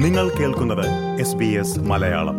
[0.00, 0.90] നിങ്ങൾ കേൾക്കുന്നത്
[1.20, 2.36] S B S Malayalam.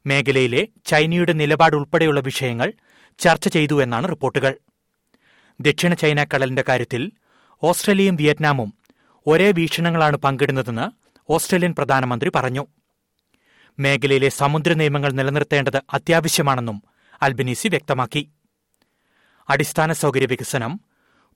[0.06, 2.72] മേഖലയിലെ ചൈനയുടെ നിലപാട് ഉൾപ്പെടെയുള്ള വിഷയങ്ങൾ
[3.18, 4.54] ചർച്ച ചെയ്തു എന്നാണ് റിപ്പോർട്ടുകൾ.
[5.60, 7.12] ദക്ഷിണ ചൈന കടലിന്റെ കാര്യത്തിൽ
[7.62, 8.74] ഓസ്ട്രേലിയയും വിയറ്റ്നാമും
[9.26, 12.66] ഒരേ വീക്ഷണങ്ങളാണ് പങ്കിടുന്നതെന്ന് ഓസ്ട്രേലിയൻ പ്രധാനമന്ത്രി പറഞ്ഞു.
[13.78, 16.82] മേഖലയിലെ സമുദ്ര നിയമങ്ങൾ നിലനിർത്തേണ്ടത് അത്യാവശ്യമാണെന്നും
[17.22, 18.32] അൽബനീസി വ്യക്തമാക്കി.
[19.48, 20.80] അടിസ്ഥാന സൗകര്യ വികസനം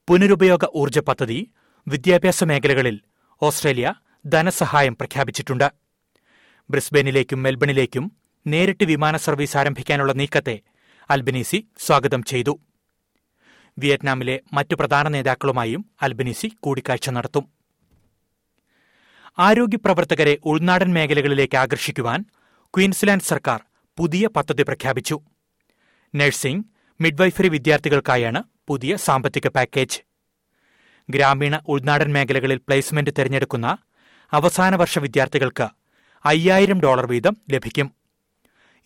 [0.08, 1.50] പുനരുപയോഗ ഊർജ പദ്ധതി
[1.88, 3.00] വിദ്യാഭ്യാസ മേഖലകളിൽ
[3.42, 3.94] ഓസ്ട്രേലിയ
[4.26, 5.72] ധനസഹായം പ്രഖ്യാപിച്ചിട്ടുണ്ട്.
[6.70, 8.12] ബ്രിസ്ബെയിനിലേക്കും മെൽബണിലേക്കും
[8.46, 10.60] നേരിട്ട് വിമാന സർവീസ് ആരംഭിക്കാനുള്ള നീക്കത്തെ
[11.10, 12.58] അൽബനീസി സ്വാഗതം ചെയ്തു.
[13.78, 17.57] വിയറ്റ്നാമിലെ മറ്റു പ്രധാന നേതാക്കളുമായും അൽബനീസി കൂടിക്കാഴ്ച നടത്തും.
[19.38, 22.24] ആരോഗ്യ പ്രവർത്തകരെ ഉൾനാടൻ മേഖലകളിലേക്ക് ആകർഷിക്കുവാൻ
[22.74, 23.60] ക്വീൻസ്ലാൻഡ് സർക്കാർ
[23.96, 25.20] പുതിയ പദ്ധതി പ്രഖ്യാപിച്ചു.
[26.14, 26.64] നഴ്സിംഗ്
[27.00, 29.98] മിഡ്വൈഫറി വിദ്യാർത്ഥികൾക്കായാണ് പുതിയ സാമ്പത്തിക പാക്കേജ്.
[31.10, 33.78] ഗ്രാമീണ ഉൾനാടൻ മേഖലകളിൽ പ്ലേസ്മെന്റ് തിരഞ്ഞെടുക്കുന്ന
[34.32, 35.68] അവസാന വർഷ വിദ്യാർത്ഥികൾക്ക്
[36.26, 37.94] അയ്യായിരം ഡോളർ വീതം ലഭിക്കും.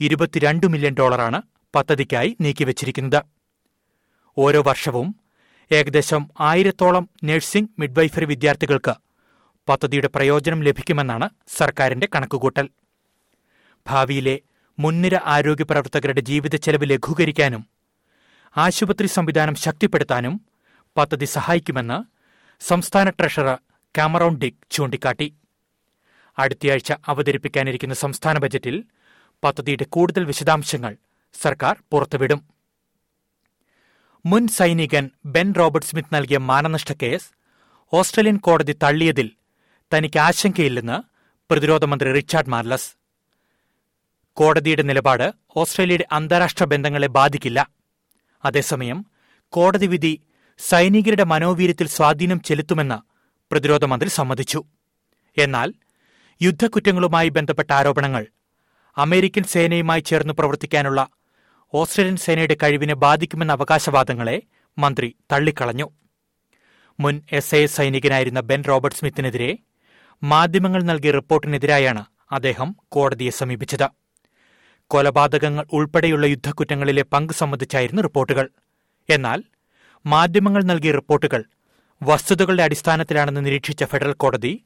[0.00, 1.42] ഇരുപത്തിരണ്ട് മില്യൺ ഡോളറാണ്
[1.74, 3.22] പദ്ധതിക്കായി നീക്കിവച്ചിരിക്കുന്നത്.
[4.38, 5.16] ഓരോ വർഷവും
[5.72, 8.94] ഏകദേശം ആയിരത്തോളം നഴ്സിംഗ് മിഡ്വൈഫറി വിദ്യാർത്ഥികൾക്ക്
[9.68, 11.28] പദ്ധതിയുടെ പ്രയോജനം ലഭിക്കുമെന്നാണ്
[11.58, 12.70] സർക്കാരിന്റെ കണക്കുകൂട്ടൽ.
[13.86, 14.40] ഭാവിയിലെ
[14.78, 17.68] മുൻനിര ആരോഗ്യ പ്രവർത്തകരുടെ ജീവിത ചെലവ് ലഘൂകരിക്കാനും
[18.56, 20.34] ആശുപത്രി സംവിധാനം ശക്തിപ്പെടുത്താനും
[20.96, 21.98] പദ്ധതി സഹായിക്കുമെന്ന്
[22.60, 23.58] സംസ്ഥാന ട്രഷറർ
[23.98, 25.34] കാമറോൺ ഡിക് ചൂണ്ടിക്കാട്ടി.
[26.38, 28.84] അടുത്തയാഴ്ച അവതരിപ്പിക്കാനിരിക്കുന്ന സംസ്ഥാന ബജറ്റിൽ
[29.44, 30.96] പദ്ധതിയുടെ കൂടുതൽ വിശദാംശങ്ങൾ
[31.42, 32.40] സർക്കാർ പുറത്തുവിടും.
[34.26, 37.28] മുൻ സൈനികൻ ബെൻ റോബർട്ട് സ്മിത്ത് നൽകിയ മാനനഷ്ട കേസ്
[37.92, 39.30] ഓസ്ട്രേലിയൻ കോടതി തള്ളിയതിൽ
[39.92, 40.98] തനിക്ക് ആശങ്കയില്ലെന്ന്
[41.50, 42.96] പ്രതിരോധ മന്ത്രി റിച്ചാർഡ് മാർലസ്.
[44.36, 47.70] കോടതിയുടെ നിലപാട് ഓസ്ട്രേലിയയുടെ അന്താരാഷ്ട്ര ബന്ധങ്ങളെ ബാധിക്കില്ല.
[48.44, 49.06] അതേസമയം
[49.48, 50.22] കോടതി വിധി
[50.58, 52.98] സൈനികരുടെ മനോവീര്യത്തിൽ സ്വാധീനം ചെലുത്തുമെന്ന്
[53.50, 54.64] പ്രതിരോധ മന്ത്രി സമ്മതിച്ചു.
[55.36, 55.72] എന്നാൽ
[56.42, 58.26] യുദ്ധക്കുറ്റങ്ങളുമായി ബന്ധപ്പെട്ട ആരോപണങ്ങൾ
[58.98, 61.08] അമേരിക്കൻ സേനയുമായി ചേർന്ന് പ്രവർത്തിക്കാനുള്ള
[61.74, 64.42] ഓസ്ട്രേലിയൻ സേനയുടെ കഴിവിനെ ബാധിക്കുമെന്ന അവകാശവാദങ്ങളെ
[64.78, 65.86] മന്ത്രി തള്ളിക്കളഞ്ഞു.
[67.00, 69.58] മുൻ എസ് ഐ എസ് സൈനികനായിരുന്ന ബെൻ റോബർട്ട് സ്മിത്തിനെതിരെ
[70.22, 73.88] മാധ്യമങ്ങൾ നൽകിയ റിപ്പോർട്ടിനെതിരായാണ് അദ്ദേഹം കോടതിയെ സമീപിച്ചത്.
[74.86, 78.50] കൊലപാതകങ്ങൾ ഉൾപ്പെടെയുള്ള യുദ്ധക്കുറ്റങ്ങളിലെ പങ്ക് സംബന്ധിച്ചായിരുന്നു റിപ്പോർട്ടുകൾ.
[79.10, 79.42] എന്നാൽ
[80.06, 81.44] മാധ്യമങ്ങൾ നൽകിയ റിപ്പോർട്ടുകൾ
[82.02, 84.64] വസ്തുതകളുടെ അടിസ്ഥാനത്തിലാണെന്ന് നിരീക്ഷിച്ച ഫെഡറൽ കോടതി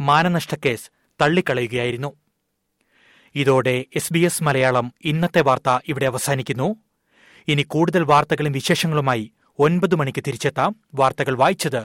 [0.00, 2.16] മാനനഷ്ട കേസ് തള്ളിക്കളയുകയായിരുന്നു.
[3.34, 6.76] ഇതോടെ എസ് ബി എസ് മലയാളം ഇന്നത്തെ വാർത്ത ഇവിടെ അവസാനിക്കുന്നു.
[7.48, 10.76] ഇനി കൂടുതൽ വാർത്തകളും വിശേഷങ്ങളുമായി ഒൻപത് മണിക്ക് തിരിച്ചെത്താം.
[10.94, 11.82] വാർത്തകൾ വായിച്ചത്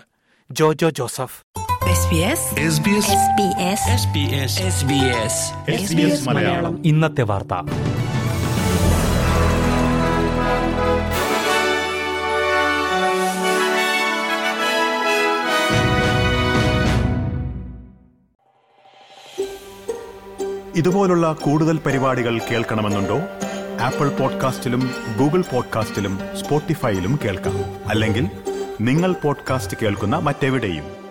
[0.52, 1.63] Jojo Joseph.
[1.84, 2.42] SBS
[2.74, 5.32] SBS SBS SBS SBS
[5.70, 6.86] S B S Malayalam.
[6.86, 7.54] ഇന്നത്തെ വാർത്ത.
[20.76, 23.20] ഇതുപോലുള്ള കൂടുതൽ പരിപാടികൾ കേൾക്കണമെന്നുണ്ടോ?
[23.82, 27.90] ആപ്പിൾ പോഡ്കാസ്റ്റിലും ഗൂഗിൾ പോഡ്കാസ്റ്റിലും സ്പോട്ടിഫൈയിലും കേൾക്കാം.
[27.90, 28.28] അല്ലെങ്കിൽ
[28.82, 31.03] നിങ്ങൾ പോഡ്കാസ്റ്റ് കേൾക്കുന്ന മറ്റെവിടെയും.